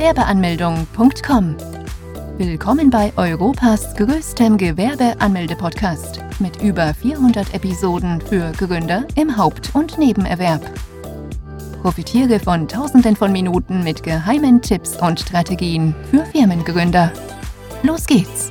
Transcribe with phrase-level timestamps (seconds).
[0.00, 1.56] Gewerbeanmeldung.com.
[2.38, 10.62] Willkommen bei Europas größtem Gewerbeanmelde-Podcast mit über 400 Episoden für Gründer im Haupt- und Nebenerwerb.
[11.82, 17.12] Profitiere von Tausenden von Minuten mit geheimen Tipps und Strategien für Firmengründer.
[17.82, 18.50] Los geht's!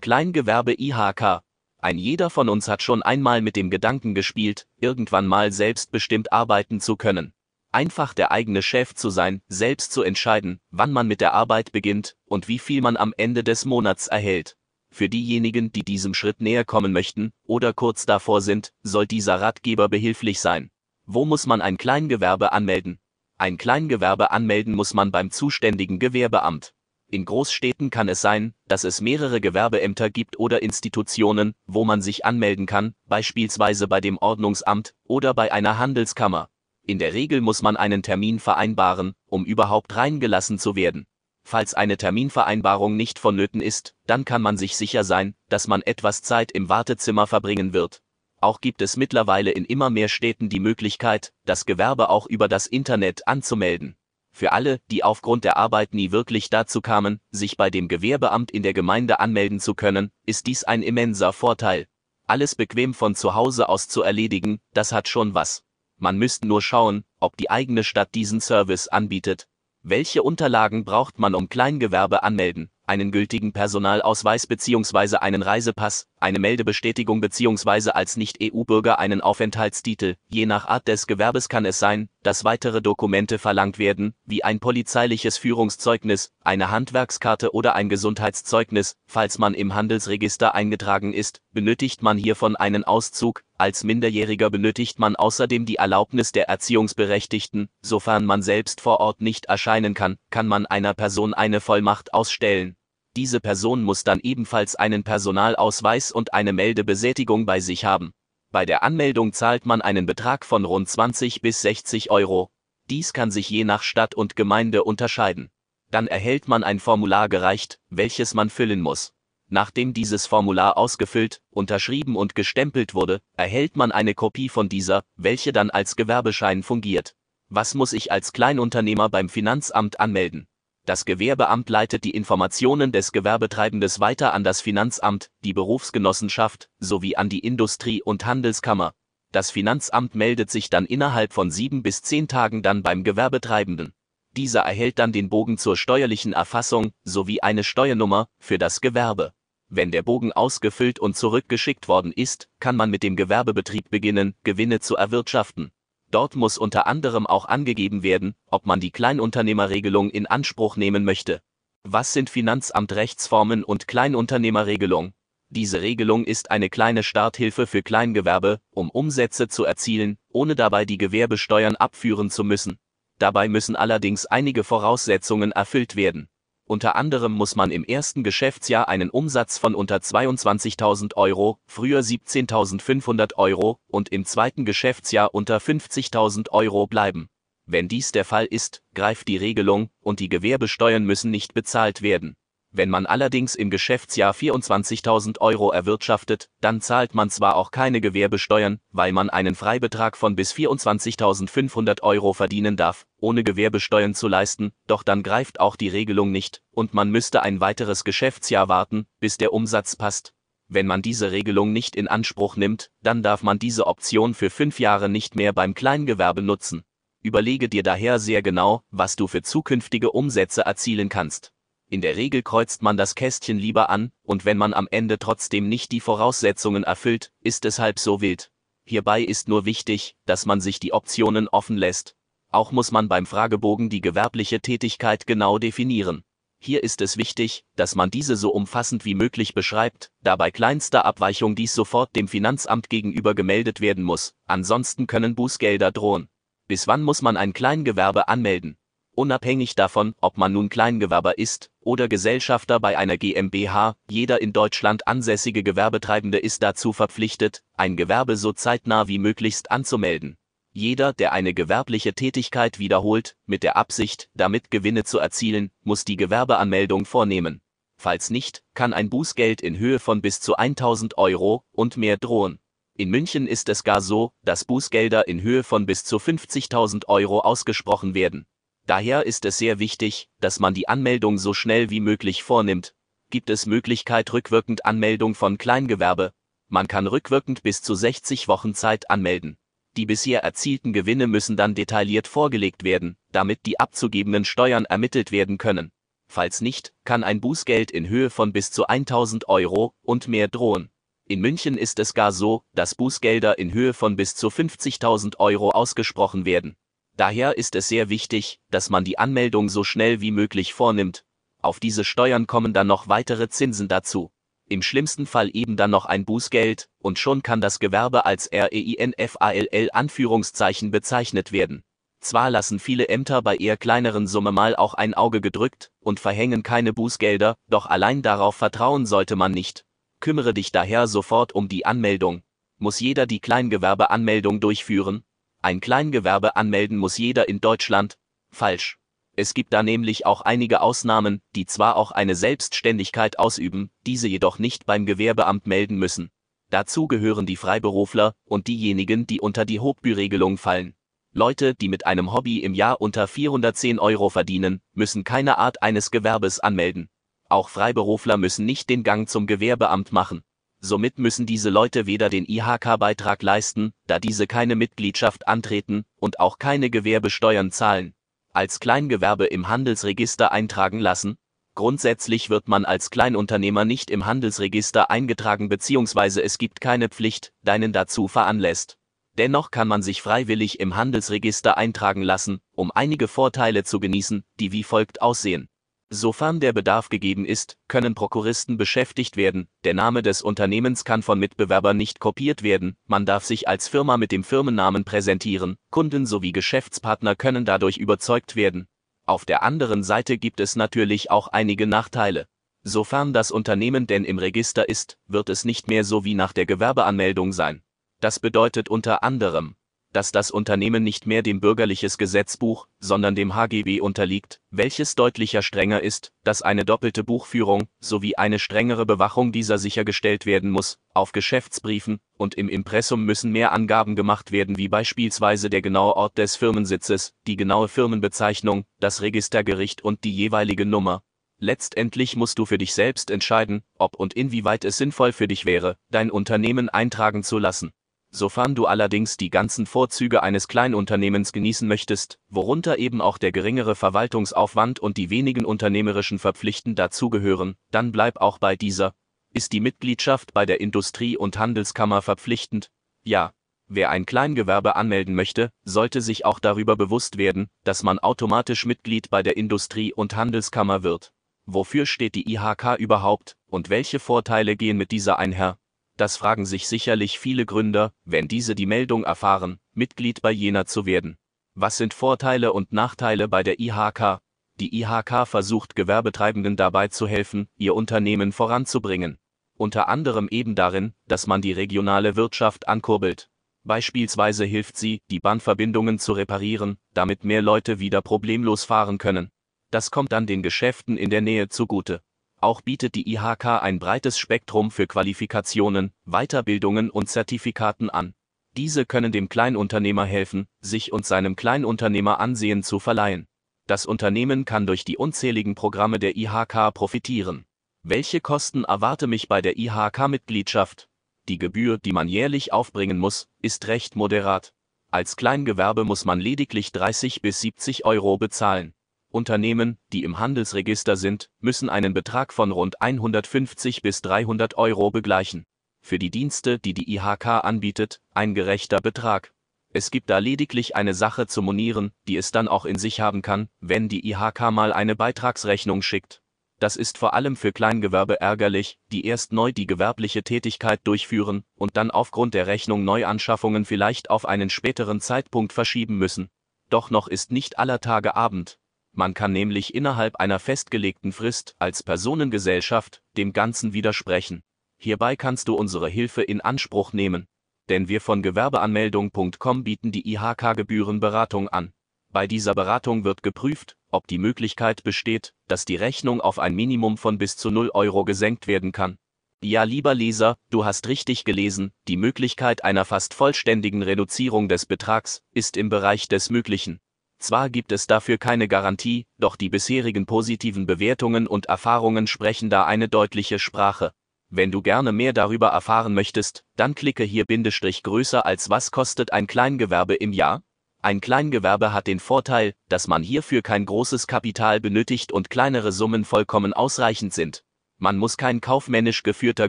[0.00, 1.42] Kleingewerbe IHK.
[1.80, 6.80] Ein jeder von uns hat schon einmal mit dem Gedanken gespielt, irgendwann mal selbstbestimmt arbeiten
[6.80, 7.34] zu können.
[7.70, 12.16] Einfach der eigene Chef zu sein, selbst zu entscheiden, wann man mit der Arbeit beginnt
[12.24, 14.56] und wie viel man am Ende des Monats erhält.
[14.90, 19.90] Für diejenigen, die diesem Schritt näher kommen möchten oder kurz davor sind, soll dieser Ratgeber
[19.90, 20.70] behilflich sein.
[21.04, 22.98] Wo muss man ein Kleingewerbe anmelden?
[23.36, 26.74] Ein Kleingewerbe anmelden muss man beim zuständigen Gewerbeamt.
[27.10, 32.24] In Großstädten kann es sein, dass es mehrere Gewerbeämter gibt oder Institutionen, wo man sich
[32.24, 36.50] anmelden kann, beispielsweise bei dem Ordnungsamt oder bei einer Handelskammer.
[36.88, 41.06] In der Regel muss man einen Termin vereinbaren, um überhaupt reingelassen zu werden.
[41.44, 46.22] Falls eine Terminvereinbarung nicht vonnöten ist, dann kann man sich sicher sein, dass man etwas
[46.22, 48.00] Zeit im Wartezimmer verbringen wird.
[48.40, 52.66] Auch gibt es mittlerweile in immer mehr Städten die Möglichkeit, das Gewerbe auch über das
[52.66, 53.94] Internet anzumelden.
[54.32, 58.62] Für alle, die aufgrund der Arbeit nie wirklich dazu kamen, sich bei dem Gewerbeamt in
[58.62, 61.86] der Gemeinde anmelden zu können, ist dies ein immenser Vorteil.
[62.26, 65.64] Alles bequem von zu Hause aus zu erledigen, das hat schon was.
[65.98, 69.48] Man müsste nur schauen, ob die eigene Stadt diesen Service anbietet.
[69.82, 72.70] Welche Unterlagen braucht man um Kleingewerbe anmelden?
[72.88, 75.16] einen gültigen Personalausweis bzw.
[75.18, 77.90] einen Reisepass, eine Meldebestätigung bzw.
[77.90, 80.16] als Nicht-EU-Bürger einen Aufenthaltstitel.
[80.28, 84.58] Je nach Art des Gewerbes kann es sein, dass weitere Dokumente verlangt werden, wie ein
[84.58, 88.96] polizeiliches Führungszeugnis, eine Handwerkskarte oder ein Gesundheitszeugnis.
[89.06, 93.42] Falls man im Handelsregister eingetragen ist, benötigt man hiervon einen Auszug.
[93.60, 97.68] Als Minderjähriger benötigt man außerdem die Erlaubnis der Erziehungsberechtigten.
[97.82, 102.76] Sofern man selbst vor Ort nicht erscheinen kann, kann man einer Person eine Vollmacht ausstellen.
[103.16, 108.12] Diese Person muss dann ebenfalls einen Personalausweis und eine Meldebesätigung bei sich haben.
[108.52, 112.52] Bei der Anmeldung zahlt man einen Betrag von rund 20 bis 60 Euro.
[112.88, 115.50] Dies kann sich je nach Stadt und Gemeinde unterscheiden.
[115.90, 119.14] Dann erhält man ein Formular gereicht, welches man füllen muss.
[119.50, 125.52] Nachdem dieses Formular ausgefüllt, unterschrieben und gestempelt wurde, erhält man eine Kopie von dieser, welche
[125.52, 127.14] dann als Gewerbeschein fungiert.
[127.48, 130.48] Was muss ich als Kleinunternehmer beim Finanzamt anmelden?
[130.84, 137.30] Das Gewerbeamt leitet die Informationen des Gewerbetreibendes weiter an das Finanzamt, die Berufsgenossenschaft sowie an
[137.30, 138.92] die Industrie- und Handelskammer.
[139.32, 143.92] Das Finanzamt meldet sich dann innerhalb von sieben bis zehn Tagen dann beim Gewerbetreibenden.
[144.36, 149.32] Dieser erhält dann den Bogen zur steuerlichen Erfassung sowie eine Steuernummer für das Gewerbe.
[149.70, 154.80] Wenn der Bogen ausgefüllt und zurückgeschickt worden ist, kann man mit dem Gewerbebetrieb beginnen, Gewinne
[154.80, 155.72] zu erwirtschaften.
[156.10, 161.42] Dort muss unter anderem auch angegeben werden, ob man die Kleinunternehmerregelung in Anspruch nehmen möchte.
[161.84, 165.12] Was sind Finanzamtrechtsformen und Kleinunternehmerregelung?
[165.50, 170.98] Diese Regelung ist eine kleine Starthilfe für Kleingewerbe, um Umsätze zu erzielen, ohne dabei die
[170.98, 172.78] Gewerbesteuern abführen zu müssen.
[173.18, 176.28] Dabei müssen allerdings einige Voraussetzungen erfüllt werden.
[176.68, 183.36] Unter anderem muss man im ersten Geschäftsjahr einen Umsatz von unter 22.000 Euro, früher 17.500
[183.36, 187.30] Euro, und im zweiten Geschäftsjahr unter 50.000 Euro bleiben.
[187.64, 192.36] Wenn dies der Fall ist, greift die Regelung, und die Gewerbesteuern müssen nicht bezahlt werden.
[192.70, 198.78] Wenn man allerdings im Geschäftsjahr 24.000 Euro erwirtschaftet, dann zahlt man zwar auch keine Gewerbesteuern,
[198.90, 205.02] weil man einen Freibetrag von bis 24.500 Euro verdienen darf, ohne Gewerbesteuern zu leisten, doch
[205.02, 209.54] dann greift auch die Regelung nicht, und man müsste ein weiteres Geschäftsjahr warten, bis der
[209.54, 210.34] Umsatz passt.
[210.68, 214.78] Wenn man diese Regelung nicht in Anspruch nimmt, dann darf man diese Option für fünf
[214.78, 216.84] Jahre nicht mehr beim Kleingewerbe nutzen.
[217.22, 221.52] Überlege dir daher sehr genau, was du für zukünftige Umsätze erzielen kannst.
[221.90, 225.70] In der Regel kreuzt man das Kästchen lieber an, und wenn man am Ende trotzdem
[225.70, 228.50] nicht die Voraussetzungen erfüllt, ist es halb so wild.
[228.84, 232.14] Hierbei ist nur wichtig, dass man sich die Optionen offen lässt.
[232.50, 236.24] Auch muss man beim Fragebogen die gewerbliche Tätigkeit genau definieren.
[236.58, 241.04] Hier ist es wichtig, dass man diese so umfassend wie möglich beschreibt, da bei kleinster
[241.04, 246.28] Abweichung dies sofort dem Finanzamt gegenüber gemeldet werden muss, ansonsten können Bußgelder drohen.
[246.66, 248.76] Bis wann muss man ein Kleingewerbe anmelden?
[249.18, 255.08] Unabhängig davon, ob man nun Kleingewerber ist oder Gesellschafter bei einer GmbH, jeder in Deutschland
[255.08, 260.36] ansässige Gewerbetreibende ist dazu verpflichtet, ein Gewerbe so zeitnah wie möglichst anzumelden.
[260.72, 266.16] Jeder, der eine gewerbliche Tätigkeit wiederholt, mit der Absicht, damit Gewinne zu erzielen, muss die
[266.16, 267.60] Gewerbeanmeldung vornehmen.
[267.96, 272.60] Falls nicht, kann ein Bußgeld in Höhe von bis zu 1000 Euro und mehr drohen.
[272.96, 277.40] In München ist es gar so, dass Bußgelder in Höhe von bis zu 50.000 Euro
[277.40, 278.46] ausgesprochen werden.
[278.88, 282.94] Daher ist es sehr wichtig, dass man die Anmeldung so schnell wie möglich vornimmt.
[283.28, 286.32] Gibt es Möglichkeit rückwirkend Anmeldung von Kleingewerbe?
[286.68, 289.58] Man kann rückwirkend bis zu 60 Wochen Zeit anmelden.
[289.98, 295.58] Die bisher erzielten Gewinne müssen dann detailliert vorgelegt werden, damit die abzugebenden Steuern ermittelt werden
[295.58, 295.92] können.
[296.26, 300.88] Falls nicht, kann ein Bußgeld in Höhe von bis zu 1000 Euro und mehr drohen.
[301.26, 305.72] In München ist es gar so, dass Bußgelder in Höhe von bis zu 50.000 Euro
[305.72, 306.78] ausgesprochen werden.
[307.18, 311.24] Daher ist es sehr wichtig, dass man die Anmeldung so schnell wie möglich vornimmt.
[311.60, 314.30] Auf diese Steuern kommen dann noch weitere Zinsen dazu.
[314.68, 319.88] Im schlimmsten Fall eben dann noch ein Bußgeld, und schon kann das Gewerbe als REINFALL
[319.92, 321.82] Anführungszeichen bezeichnet werden.
[322.20, 326.62] Zwar lassen viele Ämter bei eher kleineren Summe mal auch ein Auge gedrückt und verhängen
[326.62, 329.84] keine Bußgelder, doch allein darauf vertrauen sollte man nicht.
[330.20, 332.42] Kümmere dich daher sofort um die Anmeldung.
[332.78, 335.24] Muss jeder die Kleingewerbeanmeldung durchführen?
[335.60, 338.16] Ein Kleingewerbe anmelden muss jeder in Deutschland?
[338.50, 338.98] Falsch.
[339.34, 344.58] Es gibt da nämlich auch einige Ausnahmen, die zwar auch eine Selbstständigkeit ausüben, diese jedoch
[344.58, 346.30] nicht beim Gewerbeamt melden müssen.
[346.70, 350.94] Dazu gehören die Freiberufler und diejenigen, die unter die Hochbüregelung fallen.
[351.32, 356.10] Leute, die mit einem Hobby im Jahr unter 410 Euro verdienen, müssen keine Art eines
[356.10, 357.08] Gewerbes anmelden.
[357.48, 360.42] Auch Freiberufler müssen nicht den Gang zum Gewerbeamt machen.
[360.80, 366.58] Somit müssen diese Leute weder den IHK-Beitrag leisten, da diese keine Mitgliedschaft antreten und auch
[366.58, 368.14] keine Gewerbesteuern zahlen.
[368.52, 371.36] Als Kleingewerbe im Handelsregister eintragen lassen.
[371.74, 376.40] Grundsätzlich wird man als Kleinunternehmer nicht im Handelsregister eingetragen bzw.
[376.42, 378.98] es gibt keine Pflicht, deinen dazu veranlässt.
[379.36, 384.72] Dennoch kann man sich freiwillig im Handelsregister eintragen lassen, um einige Vorteile zu genießen, die
[384.72, 385.68] wie folgt aussehen.
[386.10, 391.38] Sofern der Bedarf gegeben ist, können Prokuristen beschäftigt werden, der Name des Unternehmens kann von
[391.38, 396.52] Mitbewerbern nicht kopiert werden, man darf sich als Firma mit dem Firmennamen präsentieren, Kunden sowie
[396.52, 398.88] Geschäftspartner können dadurch überzeugt werden.
[399.26, 402.46] Auf der anderen Seite gibt es natürlich auch einige Nachteile.
[402.82, 406.64] Sofern das Unternehmen denn im Register ist, wird es nicht mehr so wie nach der
[406.64, 407.82] Gewerbeanmeldung sein.
[408.20, 409.76] Das bedeutet unter anderem,
[410.12, 416.02] dass das Unternehmen nicht mehr dem bürgerliches Gesetzbuch, sondern dem HGB unterliegt, welches deutlicher strenger
[416.02, 420.98] ist, dass eine doppelte Buchführung sowie eine strengere Bewachung dieser sichergestellt werden muss.
[421.14, 426.38] Auf Geschäftsbriefen und im Impressum müssen mehr Angaben gemacht werden, wie beispielsweise der genaue Ort
[426.38, 431.22] des Firmensitzes, die genaue Firmenbezeichnung, das Registergericht und die jeweilige Nummer.
[431.60, 435.96] Letztendlich musst du für dich selbst entscheiden, ob und inwieweit es sinnvoll für dich wäre,
[436.08, 437.90] dein Unternehmen eintragen zu lassen.
[438.30, 443.94] Sofern du allerdings die ganzen Vorzüge eines Kleinunternehmens genießen möchtest, worunter eben auch der geringere
[443.94, 449.14] Verwaltungsaufwand und die wenigen unternehmerischen Verpflichten dazugehören, dann bleib auch bei dieser.
[449.54, 452.90] Ist die Mitgliedschaft bei der Industrie- und Handelskammer verpflichtend?
[453.22, 453.52] Ja.
[453.90, 459.30] Wer ein Kleingewerbe anmelden möchte, sollte sich auch darüber bewusst werden, dass man automatisch Mitglied
[459.30, 461.32] bei der Industrie- und Handelskammer wird.
[461.64, 465.78] Wofür steht die IHK überhaupt und welche Vorteile gehen mit dieser einher?
[466.18, 471.06] Das fragen sich sicherlich viele Gründer, wenn diese die Meldung erfahren, Mitglied bei jener zu
[471.06, 471.38] werden.
[471.74, 474.40] Was sind Vorteile und Nachteile bei der IHK?
[474.80, 479.38] Die IHK versucht Gewerbetreibenden dabei zu helfen, ihr Unternehmen voranzubringen.
[479.76, 483.48] Unter anderem eben darin, dass man die regionale Wirtschaft ankurbelt.
[483.84, 489.50] Beispielsweise hilft sie, die Bahnverbindungen zu reparieren, damit mehr Leute wieder problemlos fahren können.
[489.92, 492.22] Das kommt dann den Geschäften in der Nähe zugute.
[492.60, 498.34] Auch bietet die IHK ein breites Spektrum für Qualifikationen, Weiterbildungen und Zertifikaten an.
[498.76, 503.46] Diese können dem Kleinunternehmer helfen, sich und seinem Kleinunternehmer Ansehen zu verleihen.
[503.86, 507.64] Das Unternehmen kann durch die unzähligen Programme der IHK profitieren.
[508.02, 511.08] Welche Kosten erwarte mich bei der IHK-Mitgliedschaft?
[511.48, 514.74] Die Gebühr, die man jährlich aufbringen muss, ist recht moderat.
[515.10, 518.94] Als Kleingewerbe muss man lediglich 30 bis 70 Euro bezahlen.
[519.30, 525.66] Unternehmen, die im Handelsregister sind, müssen einen Betrag von rund 150 bis 300 Euro begleichen.
[526.00, 529.52] Für die Dienste, die die IHK anbietet, ein gerechter Betrag.
[529.92, 533.42] Es gibt da lediglich eine Sache zu monieren, die es dann auch in sich haben
[533.42, 536.42] kann, wenn die IHK mal eine Beitragsrechnung schickt.
[536.78, 541.96] Das ist vor allem für Kleingewerbe ärgerlich, die erst neu die gewerbliche Tätigkeit durchführen und
[541.96, 546.50] dann aufgrund der Rechnung Neuanschaffungen vielleicht auf einen späteren Zeitpunkt verschieben müssen.
[546.88, 548.78] Doch noch ist nicht aller Tage Abend.
[549.18, 554.62] Man kann nämlich innerhalb einer festgelegten Frist als Personengesellschaft dem Ganzen widersprechen.
[554.96, 557.48] Hierbei kannst du unsere Hilfe in Anspruch nehmen.
[557.88, 561.90] Denn wir von Gewerbeanmeldung.com bieten die IHK-Gebührenberatung an.
[562.32, 567.18] Bei dieser Beratung wird geprüft, ob die Möglichkeit besteht, dass die Rechnung auf ein Minimum
[567.18, 569.18] von bis zu 0 Euro gesenkt werden kann.
[569.60, 575.42] Ja, lieber Leser, du hast richtig gelesen, die Möglichkeit einer fast vollständigen Reduzierung des Betrags
[575.52, 577.00] ist im Bereich des Möglichen.
[577.38, 582.84] Zwar gibt es dafür keine Garantie, doch die bisherigen positiven Bewertungen und Erfahrungen sprechen da
[582.84, 584.12] eine deutliche Sprache.
[584.50, 589.32] Wenn du gerne mehr darüber erfahren möchtest, dann klicke hier Bindestrich größer als was kostet
[589.32, 590.62] ein Kleingewerbe im Jahr?
[591.00, 596.24] Ein Kleingewerbe hat den Vorteil, dass man hierfür kein großes Kapital benötigt und kleinere Summen
[596.24, 597.62] vollkommen ausreichend sind.
[597.98, 599.68] Man muss kein kaufmännisch geführter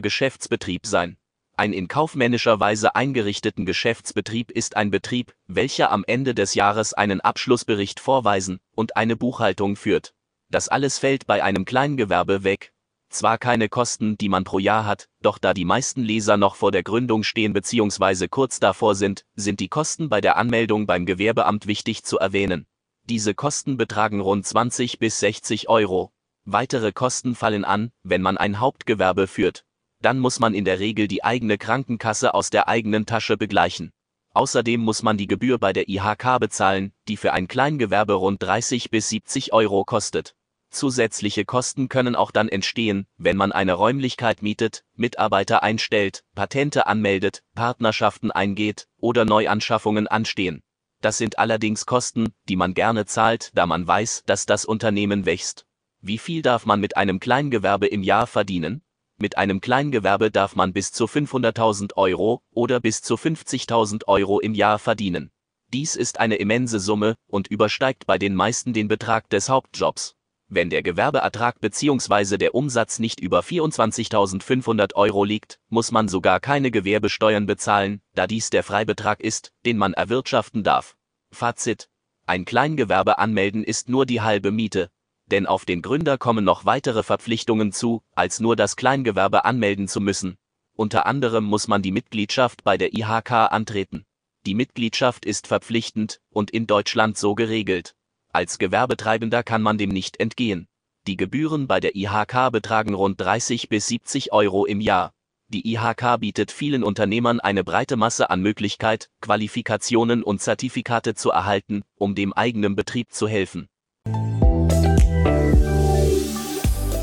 [0.00, 1.18] Geschäftsbetrieb sein.
[1.60, 7.20] Ein in kaufmännischer Weise eingerichteten Geschäftsbetrieb ist ein Betrieb, welcher am Ende des Jahres einen
[7.20, 10.14] Abschlussbericht vorweisen und eine Buchhaltung führt.
[10.48, 12.72] Das alles fällt bei einem Kleingewerbe weg.
[13.10, 16.72] Zwar keine Kosten, die man pro Jahr hat, doch da die meisten Leser noch vor
[16.72, 18.28] der Gründung stehen bzw.
[18.28, 22.66] kurz davor sind, sind die Kosten bei der Anmeldung beim Gewerbeamt wichtig zu erwähnen.
[23.04, 26.10] Diese Kosten betragen rund 20 bis 60 Euro.
[26.46, 29.66] Weitere Kosten fallen an, wenn man ein Hauptgewerbe führt.
[30.02, 33.92] Dann muss man in der Regel die eigene Krankenkasse aus der eigenen Tasche begleichen.
[34.32, 38.90] Außerdem muss man die Gebühr bei der IHK bezahlen, die für ein Kleingewerbe rund 30
[38.90, 40.34] bis 70 Euro kostet.
[40.70, 47.42] Zusätzliche Kosten können auch dann entstehen, wenn man eine Räumlichkeit mietet, Mitarbeiter einstellt, Patente anmeldet,
[47.56, 50.62] Partnerschaften eingeht oder Neuanschaffungen anstehen.
[51.00, 55.66] Das sind allerdings Kosten, die man gerne zahlt, da man weiß, dass das Unternehmen wächst.
[56.02, 58.82] Wie viel darf man mit einem Kleingewerbe im Jahr verdienen?
[59.22, 64.54] Mit einem Kleingewerbe darf man bis zu 500.000 Euro oder bis zu 50.000 Euro im
[64.54, 65.30] Jahr verdienen.
[65.74, 70.16] Dies ist eine immense Summe und übersteigt bei den meisten den Betrag des Hauptjobs.
[70.48, 72.38] Wenn der Gewerbeertrag bzw.
[72.38, 78.48] der Umsatz nicht über 24.500 Euro liegt, muss man sogar keine Gewerbesteuern bezahlen, da dies
[78.48, 80.96] der Freibetrag ist, den man erwirtschaften darf.
[81.30, 81.90] Fazit.
[82.24, 84.90] Ein Kleingewerbe anmelden ist nur die halbe Miete,
[85.30, 90.00] denn auf den Gründer kommen noch weitere Verpflichtungen zu, als nur das Kleingewerbe anmelden zu
[90.00, 90.36] müssen.
[90.76, 94.04] Unter anderem muss man die Mitgliedschaft bei der IHK antreten.
[94.46, 97.94] Die Mitgliedschaft ist verpflichtend und in Deutschland so geregelt.
[98.32, 100.68] Als Gewerbetreibender kann man dem nicht entgehen.
[101.06, 105.12] Die Gebühren bei der IHK betragen rund 30 bis 70 Euro im Jahr.
[105.48, 111.82] Die IHK bietet vielen Unternehmern eine breite Masse an Möglichkeit, Qualifikationen und Zertifikate zu erhalten,
[111.96, 113.68] um dem eigenen Betrieb zu helfen.